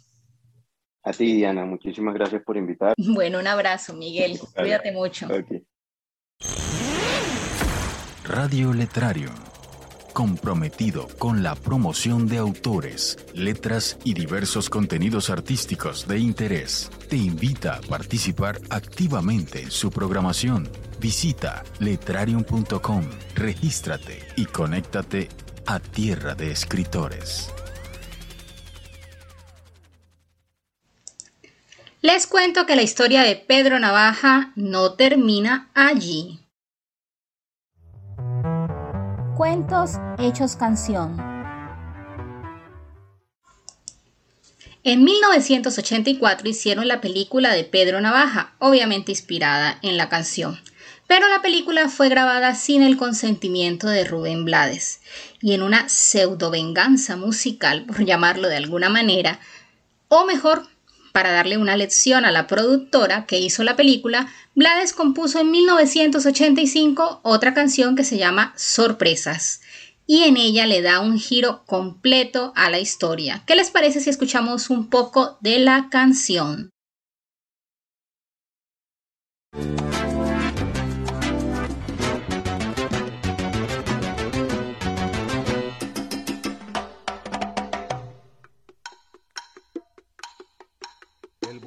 [1.02, 2.94] A ti, Diana, muchísimas gracias por invitar.
[2.96, 4.38] Bueno, un abrazo, Miguel.
[4.56, 5.28] Cuídate mucho.
[8.28, 9.30] Radio Letrario,
[10.12, 17.76] comprometido con la promoción de autores, letras y diversos contenidos artísticos de interés, te invita
[17.76, 20.68] a participar activamente en su programación.
[20.98, 23.04] Visita letrarium.com,
[23.36, 25.28] regístrate y conéctate
[25.64, 27.52] a Tierra de Escritores.
[32.02, 36.45] Les cuento que la historia de Pedro Navaja no termina allí.
[39.36, 41.14] Cuentos hechos canción.
[44.82, 50.58] En 1984 hicieron la película de Pedro Navaja, obviamente inspirada en la canción.
[51.06, 55.02] Pero la película fue grabada sin el consentimiento de Rubén Blades
[55.42, 59.38] y en una pseudo venganza musical, por llamarlo de alguna manera,
[60.08, 60.66] o mejor,
[61.16, 67.20] para darle una lección a la productora que hizo la película, Blades compuso en 1985
[67.22, 69.62] otra canción que se llama Sorpresas
[70.06, 73.42] y en ella le da un giro completo a la historia.
[73.46, 76.68] ¿Qué les parece si escuchamos un poco de la canción?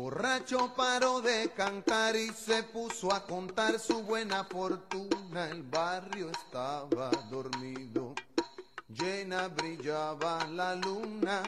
[0.09, 5.49] Borracho paró de cantar y se puso a contar su buena fortuna.
[5.51, 8.15] El barrio estaba dormido,
[8.87, 11.43] llena brillaba la luna.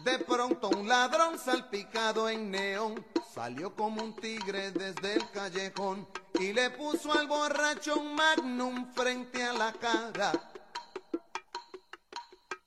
[0.00, 3.04] De pronto un ladrón salpicado en neón
[3.34, 6.08] salió como un tigre desde el callejón
[6.40, 10.51] y le puso al borracho un magnum frente a la cara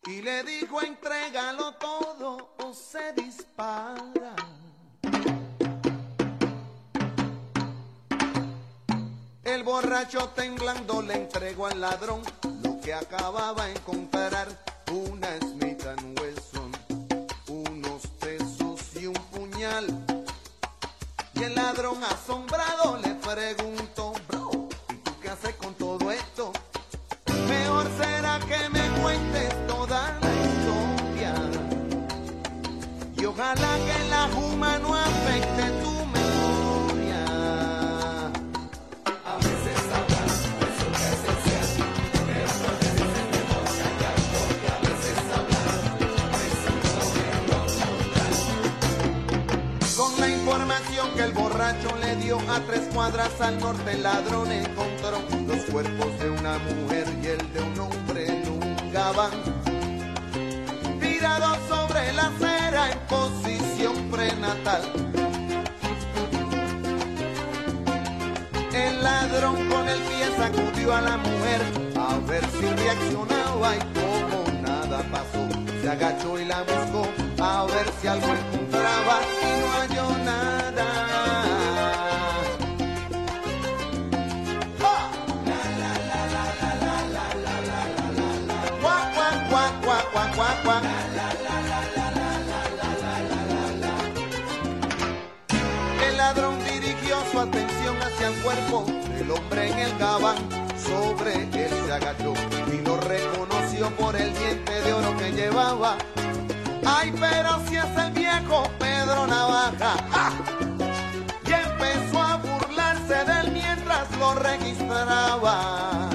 [0.07, 4.35] y le dijo entrégalo todo o se dispara.
[9.43, 12.21] El borracho temblando le entregó al ladrón
[12.63, 14.47] lo que acababa de encontrar,
[14.91, 15.83] una Smith
[16.21, 16.71] Wesson,
[17.47, 19.87] unos tesos y un puñal.
[21.33, 26.51] Y el ladrón asombrado le preguntó, bro, ¿y tú qué haces con todo esto?
[27.47, 29.54] Mejor será que me cuentes
[33.37, 37.25] Ojalá que la juma no afecte tu memoria.
[39.25, 40.29] A veces hablar
[40.63, 41.67] resulta esencial,
[42.27, 44.55] pero no necesitas memoria y alcohol.
[44.71, 45.75] A veces hablar
[46.39, 46.89] resulta
[47.49, 47.59] no
[49.97, 54.49] Con la información que el borracho le dio a tres cuadras al norte, el ladrón
[54.49, 59.33] encontró los cuerpos de una mujer y el de un hombre nunca van.
[61.01, 64.81] Tirados sobre la acera posición prenatal.
[68.73, 71.61] El ladrón con el pie sacudió a la mujer
[71.97, 75.47] a ver si reaccionaba y como nada pasó,
[75.81, 77.07] se agachó y la buscó
[77.41, 79.74] a ver si algo encontraba y no
[98.45, 100.37] cuerpo del hombre en el gabán.
[100.77, 102.33] Sobre él se agachó
[102.71, 105.97] y lo reconoció por el diente de oro que llevaba.
[106.85, 109.95] Ay, pero si es el viejo Pedro Navaja.
[110.13, 110.31] ¡Ah!
[111.47, 116.09] Y empezó a burlarse de él mientras lo registraba.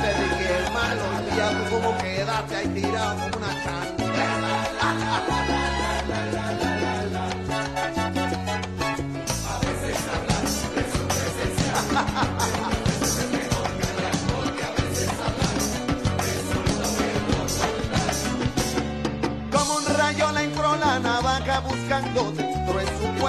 [0.00, 1.02] Le dije, hermano,
[1.36, 3.43] ya tú como quedaste ahí tirado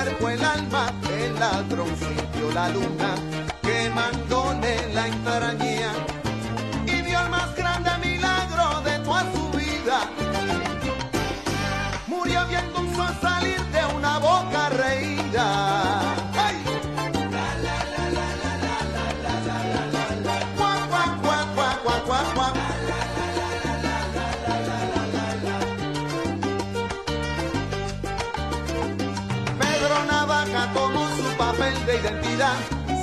[0.06, 0.94] cuerpo el alma.
[1.10, 3.16] El ladrón sintió la luna
[3.62, 5.94] quemándole la entraña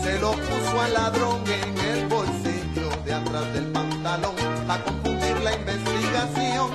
[0.02, 4.34] se lo puso al ladrón en el bolsillo de atrás del pantalón
[4.66, 6.70] para confundir la investigación.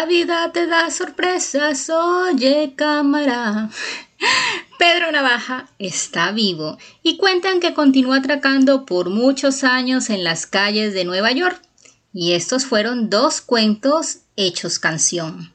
[0.00, 3.68] La vida te da sorpresas, oye cámara.
[4.78, 10.94] Pedro Navaja está vivo y cuentan que continuó atracando por muchos años en las calles
[10.94, 11.60] de Nueva York.
[12.14, 15.54] Y estos fueron dos cuentos hechos canción.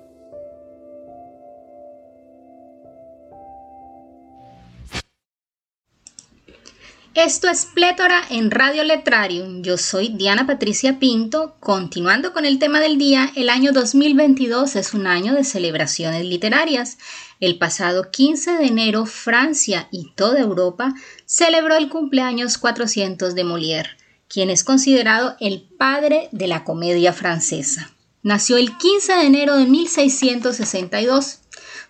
[7.13, 9.63] Esto es Plétora en Radio Letrarium.
[9.63, 11.57] Yo soy Diana Patricia Pinto.
[11.59, 16.97] Continuando con el tema del día, el año 2022 es un año de celebraciones literarias.
[17.41, 20.93] El pasado 15 de enero, Francia y toda Europa
[21.25, 23.89] celebró el cumpleaños 400 de Molière,
[24.29, 27.91] quien es considerado el padre de la comedia francesa.
[28.23, 31.40] Nació el 15 de enero de 1662.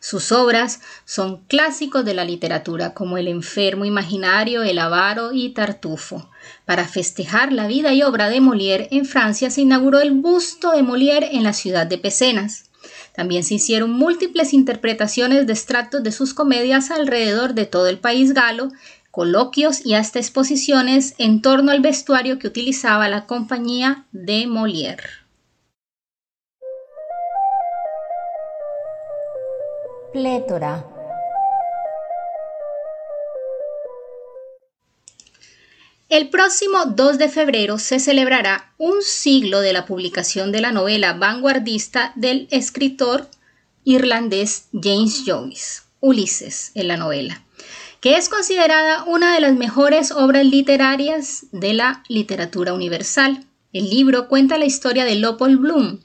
[0.04, 6.28] Sus obras son clásicos de la literatura como El enfermo imaginario, El avaro y Tartufo.
[6.66, 10.82] Para festejar la vida y obra de Molière en Francia se inauguró el busto de
[10.82, 12.64] Molière en la ciudad de Pecenas.
[13.14, 18.34] También se hicieron múltiples interpretaciones de extractos de sus comedias alrededor de todo el país
[18.34, 18.70] galo,
[19.12, 25.21] coloquios y hasta exposiciones en torno al vestuario que utilizaba la compañía de Molière.
[30.14, 30.86] Plétora.
[36.10, 41.14] El próximo 2 de febrero se celebrará un siglo de la publicación de la novela
[41.14, 43.30] vanguardista del escritor
[43.86, 47.42] irlandés James Joyce, Ulises en la novela,
[48.02, 53.46] que es considerada una de las mejores obras literarias de la literatura universal.
[53.72, 56.00] El libro cuenta la historia de Leopold Bloom,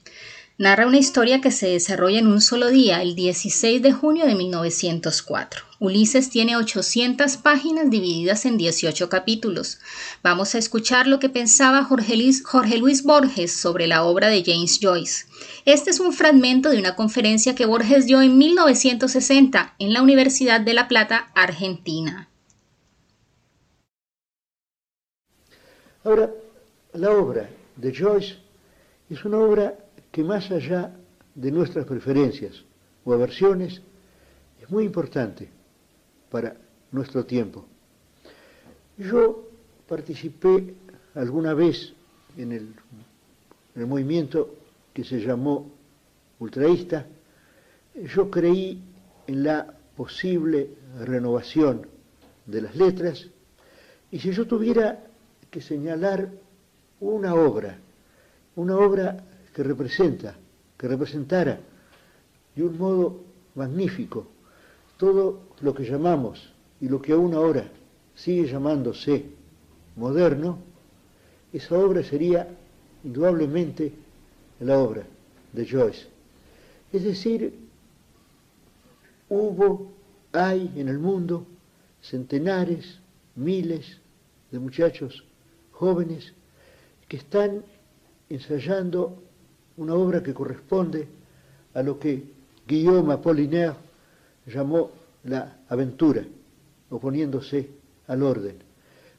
[0.59, 4.35] narra una historia que se desarrolla en un solo día, el 16 de junio de
[4.35, 5.65] 1904.
[5.79, 9.79] Ulises tiene 800 páginas divididas en 18 capítulos.
[10.23, 14.43] Vamos a escuchar lo que pensaba Jorge Luis, Jorge Luis, Borges sobre la obra de
[14.43, 15.27] James Joyce.
[15.67, 20.63] Este es un fragmento de una conferencia que Borges dio en 1960 en la Universidad
[20.63, 22.31] de La Plata, Argentina.
[26.03, 26.31] Ahora,
[26.95, 28.37] la obra de Joyce
[29.11, 29.75] es una obra
[30.17, 30.97] que más allá
[31.35, 32.65] de nuestras preferencias
[33.05, 33.83] o aversiones,
[34.59, 35.51] es muy importante
[36.31, 36.57] para
[36.91, 37.67] nuestro tiempo.
[38.97, 39.47] Yo
[39.87, 40.73] participé
[41.15, 41.93] alguna vez
[42.39, 42.75] en el,
[43.87, 44.55] movimiento
[44.95, 45.71] que se llamó
[46.39, 47.05] ultraísta.
[47.95, 48.83] Yo creí
[49.27, 49.67] en la
[49.99, 51.87] posible renovación
[52.47, 53.29] de las letras
[54.11, 54.99] y si yo tuviera
[55.51, 56.31] que señalar
[57.01, 57.77] una obra,
[58.55, 59.23] una obra
[59.57, 60.37] que representa,
[60.77, 61.59] que representara
[62.55, 64.27] de un modo magnífico
[64.99, 67.67] todo lo que llamamos y lo que aún ahora
[68.15, 69.25] sigue llamándose
[69.97, 70.59] moderno,
[71.55, 72.47] esa obra sería
[73.03, 73.95] indudablemente
[74.61, 75.07] la obra
[75.55, 76.07] de Joyce.
[76.93, 77.55] Es decir,
[79.31, 79.91] hubo,
[80.33, 81.47] hay en el mundo
[82.03, 82.99] centenares,
[83.35, 84.03] miles
[84.51, 85.25] de muchachos
[85.73, 86.35] jóvenes
[87.09, 87.65] que están
[88.29, 89.23] ensayando
[89.77, 91.07] una obra que corresponde
[91.75, 92.23] a lo que
[92.67, 93.75] Guillaume Apollinaire
[94.47, 94.91] llamó
[95.25, 96.25] la aventura,
[96.91, 97.69] oponiéndose
[98.07, 98.57] al orden.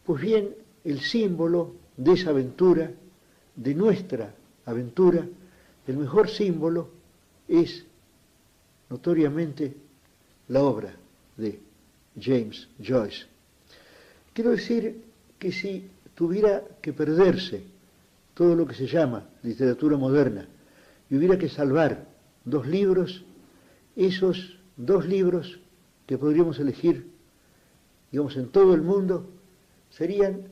[0.05, 2.89] Pues bien, el símbolo de esa aventura,
[3.55, 4.34] de nuestra
[4.66, 5.26] aventura,
[5.88, 6.89] el mejor símbolo
[7.47, 7.84] es
[8.89, 9.76] notoriamente
[10.49, 10.93] la obra
[11.36, 11.60] de
[12.20, 13.26] James Joyce.
[14.34, 15.03] Quiero decir
[15.39, 17.64] que si tuviera que perderse
[18.38, 20.47] todo lo que se llama literatura moderna
[21.09, 22.05] y hubiera que salvar
[22.45, 23.25] dos libros,
[23.95, 25.59] esos dos libros
[26.05, 27.11] que podríamos elegir,
[28.11, 29.27] digamos, en todo el mundo,
[29.89, 30.49] serían,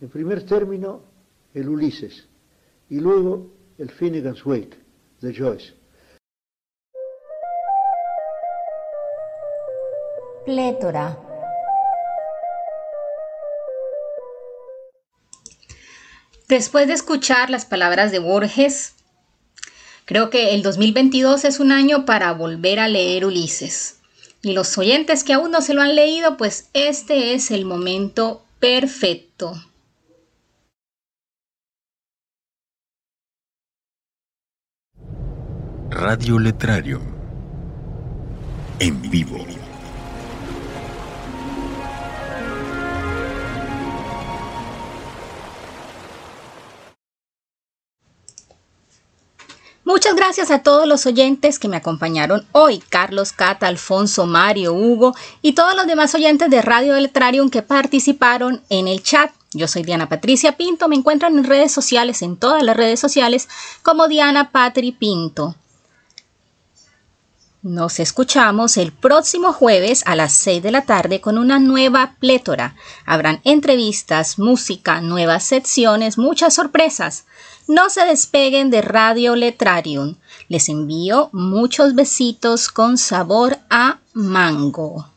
[0.00, 1.02] en primer término,
[1.52, 2.28] el Ulises
[2.88, 4.78] y luego el Finnegan's Wake
[5.20, 5.74] de Joyce.
[10.44, 11.33] Plétora.
[16.54, 18.92] Después de escuchar las palabras de Borges,
[20.04, 23.96] Creo que el 2022 es un año para volver a leer Ulises.
[24.40, 28.44] Y los oyentes que aún no se lo han leído, pues este es el momento
[28.60, 29.54] perfecto.
[35.90, 37.00] Radio Letrario.
[38.78, 39.44] En vivo.
[49.84, 55.14] Muchas gracias a todos los oyentes que me acompañaron hoy, Carlos, Cata, Alfonso, Mario, Hugo
[55.42, 59.30] y todos los demás oyentes de Radio Letrarium que participaron en el chat.
[59.52, 63.46] Yo soy Diana Patricia Pinto, me encuentran en redes sociales, en todas las redes sociales,
[63.82, 65.54] como Diana Patri Pinto.
[67.64, 72.74] Nos escuchamos el próximo jueves a las 6 de la tarde con una nueva plétora.
[73.06, 77.24] Habrán entrevistas, música, nuevas secciones, muchas sorpresas.
[77.66, 80.16] No se despeguen de Radio Letrarium.
[80.48, 85.08] Les envío muchos besitos con sabor a mango.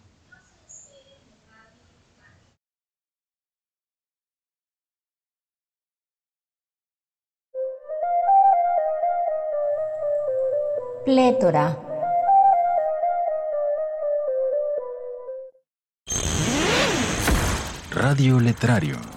[11.04, 11.78] Plétora.
[17.92, 19.17] Radio Letrario